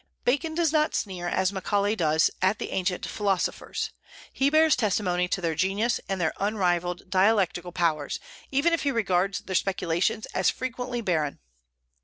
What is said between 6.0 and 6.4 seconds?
and their